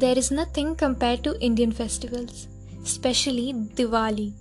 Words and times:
There 0.00 0.18
is 0.18 0.34
nothing 0.34 0.76
compare 0.76 1.20
to 1.20 1.32
Indian 1.32 1.72
festivals 1.72 2.48
specially 2.86 3.52
Diwali 3.52 4.32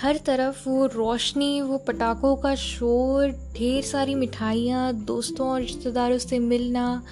हर 0.00 0.16
तरफ़ 0.16 0.68
वो 0.68 0.86
रोशनी 0.86 1.60
वो 1.60 1.78
पटाखों 1.78 2.36
का 2.36 2.54
शोर 2.54 3.30
ढेर 3.30 3.82
सारी 3.82 4.14
मिठाइयाँ 4.14 4.92
दोस्तों 4.94 5.48
और 5.48 5.60
रिश्तेदारों 5.60 6.18
से 6.18 6.38
मिलना 6.38 7.02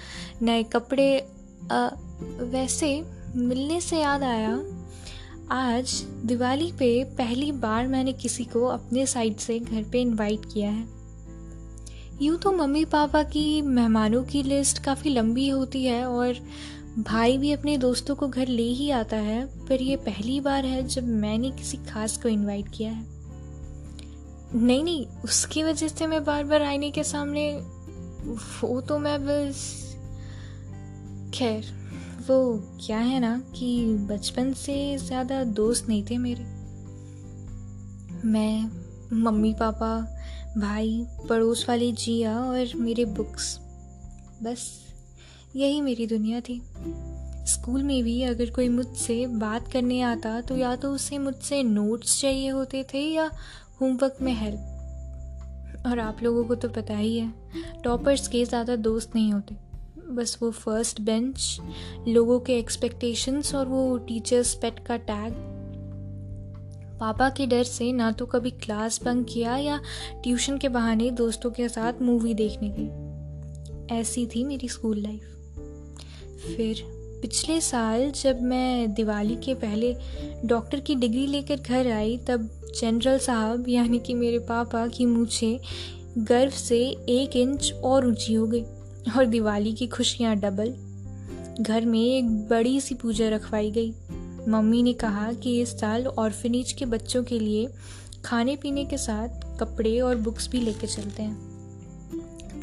नए 0.41 0.63
कपड़े 0.63 1.27
आ, 1.71 1.89
वैसे 2.39 3.03
मिलने 3.35 3.81
से 3.81 3.99
याद 3.99 4.23
आया 4.23 4.63
आज 5.51 6.03
दिवाली 6.25 6.71
पे 6.71 7.03
पहली 7.03 7.51
बार 7.51 7.87
मैंने 7.87 8.13
किसी 8.13 8.45
को 8.45 8.65
अपने 8.65 9.05
साइड 9.05 9.37
से 9.37 9.59
घर 9.59 9.83
पे 9.83 10.01
इनवाइट 10.01 10.45
किया 10.53 10.71
है। 10.71 10.87
यूँ 12.21 12.37
तो 12.37 12.51
मम्मी 12.51 12.85
पापा 12.85 13.23
की 13.23 13.61
मेहमानों 13.61 14.23
की 14.23 14.43
लिस्ट 14.43 14.83
काफ़ी 14.83 15.09
लंबी 15.09 15.49
होती 15.49 15.83
है 15.85 16.05
और 16.05 16.35
भाई 16.99 17.37
भी 17.37 17.51
अपने 17.51 17.77
दोस्तों 17.77 18.15
को 18.15 18.27
घर 18.27 18.47
ले 18.47 18.63
ही 18.63 18.89
आता 18.89 19.17
है, 19.17 19.45
पर 19.45 19.81
यह 19.81 19.97
पहली 19.97 20.39
बार 20.39 20.65
है 20.65 20.87
जब 20.87 21.07
मैंने 21.07 21.51
किसी 21.51 21.77
खास 21.77 22.17
को 22.17 22.29
इनवाइट 22.29 22.65
किया 22.73 22.91
है। 22.91 23.05
नहीं 24.55 24.83
नहीं, 24.83 25.05
उसकी 25.05 25.63
वजह 25.63 25.87
से 25.87 26.07
मैं 26.07 26.23
बार 26.23 26.43
बार 26.43 26.61
आईने 26.61 26.91
के 26.91 27.03
सामने, 27.03 27.61
वो 28.63 28.81
तो 28.81 28.99
मैं 28.99 29.25
बस, 29.25 29.55
खैर, 31.33 31.65
वो 32.27 32.63
क्या 32.85 32.97
है 32.97 33.19
ना 33.19 33.43
कि 33.55 33.85
बचपन 33.85 34.53
से 34.53 34.97
ज़्यादा 34.97 35.43
दोस्त 35.43 35.89
नहीं 35.89 36.03
थे 36.03 36.17
मेरे। 36.17 36.43
मैं, 38.25 38.69
मम्मी 39.13 39.53
पापा, 39.53 39.99
भाई, 40.57 41.05
पड़ोस 41.29 41.69
वाली 41.69 41.91
जिया 41.91 42.39
और 42.39 42.67
मेरे 42.75 43.05
बुक्स 43.05 43.59
बस। 44.43 44.84
यही 45.55 45.81
मेरी 45.81 46.07
दुनिया 46.07 46.39
थी। 46.39 46.61
स्कूल 47.47 47.83
में 47.83 48.03
भी 48.03 48.21
अगर 48.23 48.49
कोई 48.49 48.69
मुझसे 48.69 49.25
बात 49.27 49.71
करने 49.71 50.01
आता 50.01 50.39
तो 50.41 50.55
या 50.57 50.75
तो 50.75 50.91
उसे 50.91 51.17
मुझसे 51.17 51.61
नोट्स 51.63 52.19
चाहिए 52.21 52.49
होते 52.49 52.83
थे 52.93 52.99
या 52.99 53.29
होमवर्क 53.81 54.17
में 54.21 54.33
हेल्प 54.33 55.83
और 55.87 55.99
आप 55.99 56.23
लोगों 56.23 56.43
को 56.43 56.55
तो 56.55 56.69
पता 56.69 56.97
ही 56.97 57.17
है 57.17 57.31
टॉपर्स 57.83 58.27
के 58.27 58.43
ज़्यादा 58.45 58.75
दोस्त 58.75 59.15
नहीं 59.15 59.31
होते। 59.33 59.55
बस 60.15 60.37
वो 60.41 60.49
फ़र्स्ट 60.51 61.01
बेंच 61.01 61.57
लोगों 62.07 62.39
के 62.39 62.57
एक्सपेक्टेशंस 62.59 63.53
और 63.55 63.67
वो 63.67 63.97
टीचर्स 63.97 64.53
पेट 64.53 64.79
का 64.79 64.97
टैग 65.09 65.33
पापा 66.99 67.29
के 67.29 67.45
डर 67.45 67.63
से 67.63 67.91
ना 67.91 68.11
तो 68.11 68.25
कभी 68.25 68.51
क्लास 68.57 68.99
बंक 69.03 69.27
किया 69.29 69.55
या 69.57 69.79
ट्यूशन 70.23 70.57
के 70.57 70.69
बहाने 70.69 71.09
दोस्तों 71.13 71.51
के 71.51 71.69
साथ 71.69 72.01
मूवी 72.01 72.33
देखने 72.33 72.69
गई। 72.77 73.95
ऐसी 73.95 74.25
थी 74.25 74.43
मेरी 74.43 74.67
स्कूल 74.67 74.99
लाइफ 74.99 75.31
फिर 76.45 76.83
पिछले 77.21 77.61
साल 77.61 78.11
जब 78.11 78.41
मैं 78.41 78.93
दिवाली 78.93 79.35
के 79.35 79.53
पहले 79.53 79.95
डॉक्टर 80.45 80.79
की 80.79 80.95
डिग्री 80.95 81.27
लेकर 81.27 81.55
घर 81.55 81.91
आई, 81.91 82.17
तब 82.17 82.49
जनरल 82.81 83.19
साहब, 83.19 83.69
यानी 83.69 83.99
कि 83.99 84.13
मेरे 84.13 84.39
पापा 84.39 84.87
की 84.87 85.05
मुझे 85.05 85.59
गर्व 86.17 86.51
से 86.51 86.79
एक 86.87 87.35
इंच 87.35 87.73
और 87.73 88.07
ऊँची 88.07 88.33
हो 88.33 88.47
गई 88.47 88.63
और 89.17 89.25
दिवाली 89.25 89.73
की 89.73 89.87
खुशियाँ 89.87 90.35
डबल। 90.35 90.75
घर 91.63 91.85
में 91.85 92.17
एक 92.17 92.29
बड़ी 92.29 92.81
सी 92.81 92.95
पूजा 92.95 93.29
रखवाई 93.29 93.71
गई। 93.71 93.93
मम्मी 94.47 94.83
ने 94.83 94.93
कहा 94.93 95.33
कि 95.33 95.61
इस 95.61 95.79
साल 95.79 96.07
ऑर्फिनेज 96.07 96.71
के 96.71 96.85
बच्चों 96.85 97.23
के 97.23 97.39
लिए 97.39 97.67
खाने 98.25 98.55
पीने 98.55 98.85
के 98.85 98.97
साथ 98.97 99.59
कपड़े 99.59 99.99
और 99.99 100.15
बुक्स 100.15 100.49
भी 100.49 100.59
लेके 100.59 100.87
चलते 100.87 101.23
हैं। 101.23 101.54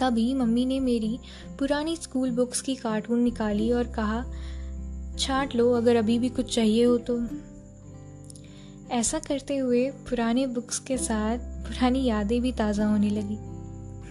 तभी 0.02 0.34
मम्मी 0.34 0.64
ने 0.64 0.80
मेरी 0.80 1.18
पुरानी 1.58 1.96
स्कूल 1.96 2.30
बुक्स 2.30 2.60
की 2.60 2.74
कार्टून 2.74 3.20
निकाली 3.20 3.70
और 3.72 3.86
कहा, 3.86 4.24
छाट 5.18 5.54
लो, 5.56 5.72
अगर 5.72 5.96
अभी 5.96 6.18
भी 6.18 6.28
कुछ 6.28 6.54
चाहिए 6.54 6.84
हो 6.84 6.96
तो। 6.98 7.18
ऐसा 8.90 9.18
करते 9.18 9.56
हुए 9.56 9.90
पुराने 9.90 10.46
बुक्स 10.46 10.78
के 10.78 10.98
साथ 10.98 11.38
पुरानी 11.38 12.04
यादें 12.04 12.40
भी 12.42 12.52
ताज़ा 12.52 12.86
होने 12.86 13.10
लगी। 13.10 13.38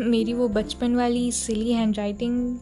मेरी 0.10 0.34
वो 0.34 0.48
बचपन 0.48 0.96
वाली 0.96 1.32
सिली 1.32 1.72
हैंड 1.72 1.98
राइटिंग 1.98 2.58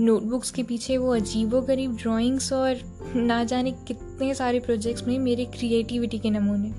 नोटबुक्स 0.00 0.50
के 0.50 0.62
पीछे 0.62 0.96
वो 0.98 1.14
अजीबो 1.14 1.60
गरीब 1.60 1.96
ड्राइंग्स 1.96 2.52
और 2.52 2.80
ना 3.16 3.44
जाने 3.44 3.72
कितने 3.88 4.34
सारे 4.34 4.60
प्रोजेक्ट्स 4.60 5.06
में 5.06 5.18
मेरे 5.18 5.44
क्रिएटिविटी 5.44 6.18
के 6.18 6.30
नमूने। 6.30 6.72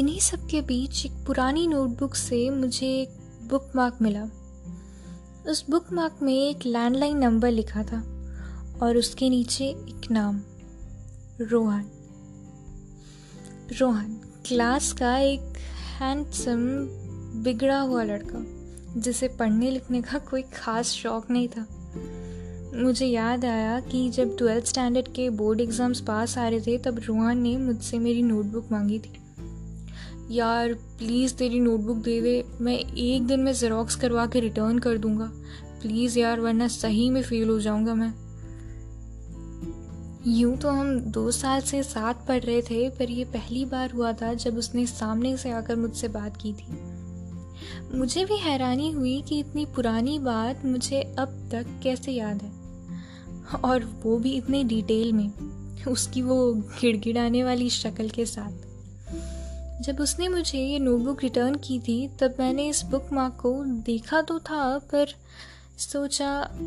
इन्हीं 0.00 0.20
सब 0.20 0.46
के 0.46 0.60
बीच 0.60 1.06
एक 1.06 1.12
पुरानी 1.26 1.66
नोटबुक 1.66 2.14
से 2.14 2.48
मुझे 2.50 2.86
एक 2.86 3.08
बुक 3.44 3.70
मार्क 3.76 3.98
मिला। 4.02 4.22
उस 5.50 5.64
बुक 5.70 5.92
मार्क 5.92 6.18
में 6.22 6.32
एक 6.34 6.66
लैंडलाइन 6.66 7.18
नंबर 7.18 7.50
लिखा 7.50 7.82
था 7.82 8.02
और 8.82 8.96
उसके 8.96 9.28
नीचे 9.30 9.64
एक 9.64 10.10
नाम, 10.10 10.40
रोहन। 11.40 11.84
रोहन 13.80 14.20
क्लास 14.46 14.92
का 14.92 15.16
एक 15.18 15.58
हैंडसम 16.00 16.66
बिगड़ा 17.44 17.80
हुआ 17.80 18.02
लड़का, 18.02 18.44
जिसे 19.00 19.28
पढ़ने 19.28 19.70
लिखने 19.70 20.02
का 20.02 20.18
कोई 20.30 20.42
ख़ास 20.54 20.90
शौक 20.92 21.30
नहीं 21.30 21.48
था। 21.48 21.66
मुझे 22.82 23.06
याद 23.06 23.44
आया 23.44 23.78
कि 23.80 24.08
जब 24.10 24.36
ट्वेल्थ 24.36 24.66
स्टैंडर्ड 24.66 25.08
के 25.08 25.28
बोर्ड 25.30 25.60
एग्ज़ाम्स 25.60 26.00
पास 26.00 26.38
आ 26.38 26.48
रहे 26.48 26.60
थे, 26.60 26.78
तब 26.78 26.98
रोहन 26.98 27.38
ने 27.38 27.56
मुझसे 27.56 27.98
मेरी 27.98 28.22
नोटबुक 28.22 28.72
मांगी 28.72 28.98
थी। 28.98 29.12
यार 30.30 30.72
प्लीज़ 30.72 31.34
तेरी 31.34 31.60
नोटबुक 31.60 31.96
दे 31.96 32.20
दे, 32.20 32.44
मैं 32.60 32.78
एक 32.78 33.26
दिन 33.26 33.40
में 33.40 33.52
ज़ेरॉक्स 33.52 33.96
करवा 33.96 34.26
के 34.26 34.40
रिटर्न 34.40 34.78
कर 34.78 34.98
दूँगा। 34.98 35.30
प्लीज़ 35.82 36.18
यार, 36.18 36.40
वरना 36.40 36.68
सही 36.68 37.10
में 37.10 37.22
फेल 37.22 37.48
हो 37.48 37.60
जाऊँगा 37.60 37.94
मैं। 37.94 38.14
यूँ 40.26 40.56
तो 40.56 40.70
हम 40.70 41.00
दो 41.00 41.30
साल 41.30 41.60
से 41.60 41.82
साथ 41.82 42.14
पढ़ 42.14 42.42
रहे 42.42 42.62
थे, 42.62 42.88
पर 42.88 43.10
यह 43.10 43.24
पहली 43.24 43.64
बार 43.64 43.90
हुआ 43.90 44.12
था 44.12 44.34
जब 44.34 44.56
उसने 44.56 44.86
सामने 44.86 45.36
से 45.36 45.50
आकर 45.50 45.76
मुझसे 45.76 46.08
बात 46.08 46.36
की 46.36 46.52
थी। 46.52 47.98
मुझे 47.98 48.24
भी 48.24 48.36
हैरानी 48.36 48.90
हुई 48.92 49.22
कि 49.22 49.38
इतनी 49.38 49.66
पुरानी 49.66 50.18
बात 50.18 50.64
मुझे 50.64 51.00
अब 51.18 51.48
तक 51.52 51.80
कैसे 51.82 52.12
याद 52.12 52.42
है। 52.42 52.52
और 53.64 53.84
वो 53.84 54.18
भी 54.18 54.32
इतने 54.32 54.64
डिटेल 54.64 55.12
में, 55.12 55.32
उसकी 55.88 56.22
वो 56.22 56.54
गिड़गिड़ाने 56.54 57.44
वाली 57.44 57.70
शक्ल 57.70 58.08
के 58.08 58.26
साथ। 58.26 58.52
जब 59.80 60.00
उसने 60.00 60.28
मुझे 60.28 60.58
ये 60.58 60.78
नोटबुक 60.78 61.22
रिटर्न 61.22 61.54
की 61.54 61.78
थी, 61.78 62.08
तब 62.08 62.34
मैंने 62.38 62.68
इस 62.68 62.82
बुक 62.82 63.08
मार्क 63.12 63.34
को 63.34 63.64
देखा 63.64 64.20
तो 64.20 64.38
था, 64.38 64.78
पर 64.78 65.06
सोचा, 65.78 66.58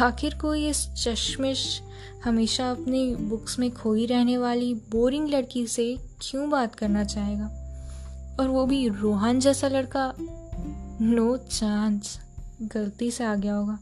आखिर 0.00 0.34
कोई 0.34 0.68
इस 0.68 0.94
चश्मिश 0.94 1.82
हमेशा 2.24 2.70
अपनी 2.70 3.14
बुक्स 3.14 3.58
में 3.58 3.74
खोई 3.74 4.06
रहने 4.06 4.38
वाली 4.38 4.74
बोरिंग 4.74 5.28
लड़की 5.28 5.66
से 5.66 5.98
क्यों 6.20 6.50
बात 6.50 6.74
करना 6.74 7.04
चाहेगा? 7.04 7.46
और 8.40 8.48
वो 8.48 8.66
भी 8.66 8.88
रोहन 8.88 9.40
जैसा 9.40 9.68
लड़का? 9.68 10.14
नो 11.00 11.36
चांस 11.36 12.20
गलती 12.62 13.10
से 13.10 13.24
आ 13.24 13.34
गया 13.34 13.54
होगा। 13.54 13.78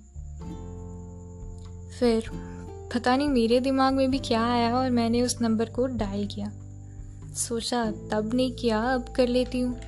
फिर, 2.00 2.30
पता 2.94 3.16
नहीं 3.16 3.28
मेरे 3.28 3.60
दिमाग 3.60 3.94
में 3.94 4.10
भी 4.10 4.18
क्या 4.18 4.46
आया 4.46 4.76
और 4.76 4.90
मैंने 4.90 5.22
उस 5.22 5.40
नंबर 5.40 5.70
को 5.70 5.86
डायल 5.86 6.26
किया। 6.26 6.52
सोचा 7.34 7.90
तब 7.90 8.30
नहीं 8.34 8.52
किया, 8.52 8.80
अब 8.80 9.08
कर 9.16 9.28
लेती 9.28 9.60
हूँ। 9.60 9.78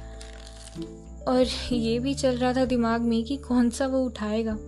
और 1.29 1.47
ये 1.73 1.99
भी 1.99 2.15
चल 2.15 2.37
रहा 2.37 2.53
था 2.53 2.65
दिमाग 2.65 3.01
में 3.01 3.25
कि 3.25 3.37
कौन 3.37 3.71
सा 3.71 3.87
वो 3.87 4.05
उठाएगा। 4.05 4.59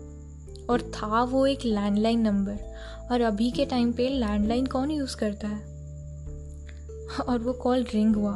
और 0.70 0.92
था 0.94 1.22
वो 1.22 1.47
एक 1.47 1.64
लैंडलाइन 1.64 2.20
नंबर 2.20 2.59
और 3.12 3.20
अभी 3.20 3.50
के 3.50 3.64
टाइम 3.64 3.92
पे 3.92 4.09
लैंडलाइन 4.09 4.66
कौन 4.66 4.91
यूज़ 4.91 5.16
करता 5.16 5.48
है? 5.48 5.76
और 7.28 7.38
वो 7.38 7.53
कॉल 7.53 7.87
रिंग 7.94 8.16
हुआ। 8.16 8.34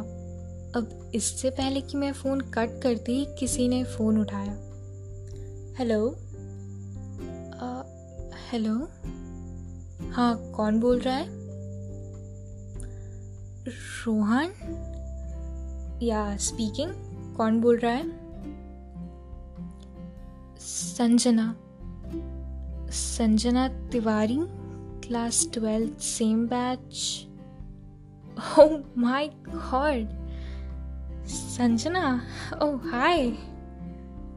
अब 0.77 1.11
इससे 1.15 1.51
पहले 1.51 1.81
कि 1.81 1.97
मैं 1.97 2.13
फ़ोन 2.13 2.41
कट 2.41 2.81
करती, 2.83 3.27
किसी 3.39 3.69
ने 3.69 3.85
फ़ोन 3.85 4.21
उठाया। 4.21 4.53
हेलो 5.79 6.17
हेलो 8.53 8.75
हाँ 10.13 10.53
कौन 10.53 10.81
बोल 10.81 10.99
रहा 10.99 11.15
है? 11.15 11.40
रोहन 13.69 14.53
या 16.03 16.37
स्पीकिंग 16.37 16.93
कौन 17.37 17.61
बोल 17.61 17.79
रहा 17.79 17.93
है? 17.93 18.11
Sanjana. 20.59 21.57
Sanjana 22.91 23.69
Tiwari 23.69 24.39
class 25.09 25.51
twelfth 25.55 25.99
same 25.99 26.47
batch 26.47 27.27
oh 28.59 28.79
my 28.99 29.29
god 29.29 30.09
Sanjana 31.27 32.23
oh 32.63 32.77
hi 32.77 33.39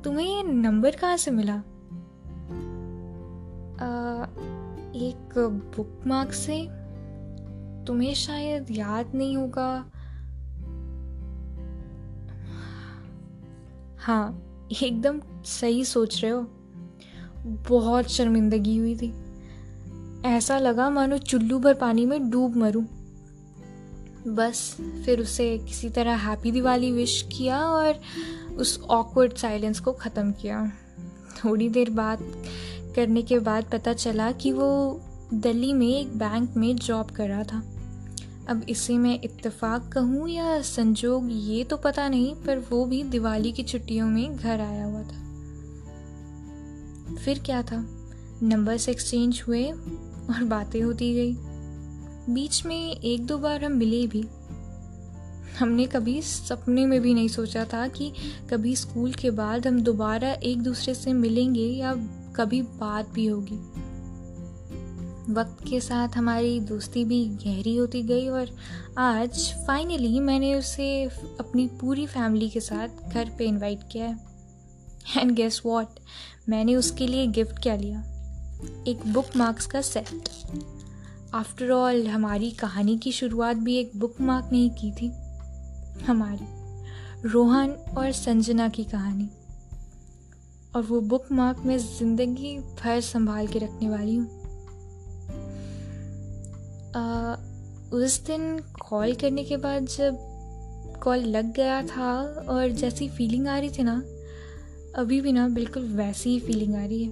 तुम्हें 0.03 0.27
ये 0.27 0.43
नंबर 0.43 0.95
कहाँ 0.95 1.17
से 1.17 1.31
मिला? 1.31 1.53
आ, 1.53 1.57
एक 4.95 5.61
बुक 5.75 6.01
मार्क 6.07 6.31
से। 6.31 6.82
तुम्हें 7.88 8.13
शायद 8.13 8.68
याद 8.71 9.12
नहीं 9.15 9.38
होगा। 9.38 9.85
हाँ 14.00 14.44
एकदम 14.83 15.21
सही 15.45 15.85
सोच 15.85 16.21
रहे 16.24 16.31
हो। 16.31 16.47
बहुत 17.45 18.12
शर्मिंदगी 18.12 18.77
हुई 18.77 18.95
थी। 18.95 19.13
ऐसा 20.25 20.59
लगा 20.59 20.89
मानो 20.89 21.18
चुल्लू 21.18 21.59
भर 21.59 21.74
पानी 21.74 22.06
में 22.06 22.30
डूब 22.30 22.56
मरूं। 22.56 22.83
बस 24.27 24.77
फिर 25.06 25.19
उसे 25.19 25.57
किसी 25.57 25.89
तरह 25.89 26.15
हैप्पी 26.15 26.51
दिवाली 26.51 26.91
विश 26.91 27.29
किया 27.38 27.65
और 27.65 28.00
उस 28.56 28.81
ऑकवर्ड 28.81 29.33
साइलेंस 29.33 29.79
को 29.79 29.91
ख़त्म 29.91 30.31
किया। 30.31 30.71
थोड़ी 31.45 31.69
देर 31.69 31.89
बाद 31.89 32.19
करने 32.95 33.21
के 33.21 33.39
बाद 33.39 33.65
पता 33.71 33.94
चला 33.94 34.31
कि 34.31 34.51
वो 34.51 35.01
दिल्ली 35.33 35.74
में 35.74 35.88
एक 35.88 36.18
बैंक 36.18 36.57
में 36.57 36.75
जॉब 36.75 37.12
कर 37.12 37.27
रहा 37.27 37.44
था। 37.44 37.72
अब 38.49 38.65
इसे 38.69 38.97
मैं 38.97 39.19
इत्तेफाक 39.23 39.91
कहूँ 39.93 40.29
या 40.29 40.61
संजोग, 40.61 41.29
ये 41.31 41.63
तो 41.63 41.77
पता 41.77 42.09
नहीं, 42.09 42.35
पर 42.35 42.59
वो 42.59 42.85
भी 42.85 43.03
दिवाली 43.03 43.51
की 43.51 43.63
छुट्टियों 43.63 44.07
में 44.07 44.35
घर 44.35 44.61
आया 44.61 44.85
हुआ 44.85 45.01
था। 45.01 45.23
फिर 47.15 47.39
क्या 47.39 47.61
था? 47.61 47.85
नंबर्स 48.43 48.89
एक्सचेंज 48.89 49.43
हुए 49.47 49.71
और 50.29 50.43
बातें 50.43 50.81
होती 50.81 51.13
गई। 51.13 51.35
बीच 52.33 52.65
में 52.65 52.95
एक 52.95 53.25
दो 53.25 53.37
बार 53.37 53.65
हम 53.65 53.71
मिले 53.71 54.07
भी। 54.07 54.25
हमने 55.59 55.85
कभी 55.85 56.21
सपने 56.21 56.85
में 56.85 57.01
भी 57.01 57.13
नहीं 57.13 57.27
सोचा 57.27 57.65
था 57.65 57.87
कि 57.87 58.13
कभी 58.49 58.75
स्कूल 58.75 59.13
के 59.13 59.29
बाद 59.29 59.67
हम 59.67 59.81
दोबारा 59.81 60.33
एक 60.33 60.61
दूसरे 60.61 60.93
से 60.93 61.13
मिलेंगे 61.13 61.65
या 61.65 61.93
कभी 62.35 62.61
बात 62.61 63.09
भी 63.09 63.25
होगी। 63.25 63.82
वक्त 65.29 65.67
के 65.69 65.79
साथ 65.79 66.09
हमारी 66.09 66.59
दोस्ती 66.59 67.05
भी 67.05 67.25
गहरी 67.25 67.75
होती 67.75 68.01
गई 68.03 68.27
और 68.27 68.49
आज 68.97 69.53
फाइनली 69.67 70.19
मैंने 70.19 70.55
उसे 70.55 71.03
अपनी 71.39 71.67
पूरी 71.67 72.07
फैमिली 72.07 72.49
के 72.49 72.59
साथ 72.59 73.09
घर 73.09 73.29
पे 73.37 73.45
इनवाइट 73.45 73.79
किया 73.91 74.05
है। 74.05 74.19
एंड 75.17 75.31
गेस 75.31 75.61
व्हाट 75.65 75.87
मैंने 76.49 76.75
उसके 76.75 77.07
लिए 77.07 77.27
गिफ्ट 77.27 77.61
क्या 77.63 77.75
लिया? 77.75 77.99
एक 78.87 79.07
बुक 79.07 79.25
मार्क्स 79.37 79.65
का 79.65 79.81
सेट 79.81 80.29
आफ्टर 81.33 81.71
ऑल 81.71 82.07
हमारी 82.07 82.51
कहानी 82.51 82.97
की 82.97 83.11
शुरुआत 83.11 83.57
भी 83.57 83.77
एक 83.77 83.91
बुक 83.95 84.21
मार्क 84.21 84.49
नहीं 84.51 84.69
की 84.69 84.91
थी। 84.91 85.11
हमारी, 86.05 86.47
रोहन 87.29 87.71
और 87.71 88.11
संजना 88.11 88.69
की 88.69 88.83
कहानी। 88.83 89.29
और 90.75 90.81
वो 90.81 91.01
बुक 91.01 91.31
मार्क 91.31 91.57
मैं 91.57 91.77
ज़िंदगी 91.77 92.59
भर 92.59 93.01
संभाल 93.01 93.47
के 93.47 93.59
रखने 93.59 93.89
वाली 93.89 94.15
हूँ। 94.15 94.42
उस 97.93 98.25
दिन 98.25 98.59
कॉल 98.89 99.13
करने 99.13 99.43
के 99.43 99.57
बाद 99.57 99.85
जब 99.85 100.17
कॉल 101.03 101.19
लग 101.19 101.53
गया 101.53 101.81
था 101.83 102.23
और 102.49 102.69
जैसी 102.69 103.09
फीलिंग 103.09 103.47
आ 103.47 103.59
रही 103.59 103.69
थी 103.69 103.83
ना, 103.83 104.03
अभी 104.95 105.21
भी 105.21 105.31
ना 105.31 105.47
बिल्कुल 105.47 105.83
वैसी 105.83 106.29
ही 106.29 106.39
फीलिंग 106.39 106.75
आ 106.75 106.85
रही 106.85 107.03
है। 107.03 107.09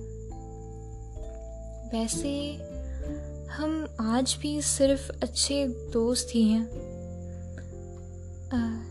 वैसे 1.94 2.54
हम 3.52 3.88
आज 4.00 4.38
भी 4.42 4.62
सिर्फ़ 4.62 5.12
अच्छे 5.22 5.68
दोस्त 5.68 6.28
ही 6.34 6.44
हैं। 6.44 6.92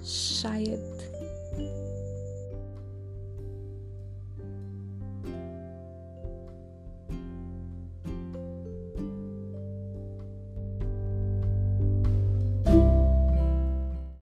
शायद। 0.04 1.09